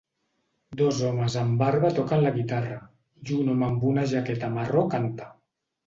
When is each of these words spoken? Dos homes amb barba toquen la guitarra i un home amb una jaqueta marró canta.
Dos 0.79 1.01
homes 1.09 1.35
amb 1.41 1.59
barba 1.63 1.93
toquen 2.01 2.25
la 2.25 2.33
guitarra 2.39 2.81
i 3.29 3.39
un 3.39 3.55
home 3.55 3.71
amb 3.71 3.89
una 3.95 4.11
jaqueta 4.17 4.55
marró 4.59 4.89
canta. 4.99 5.35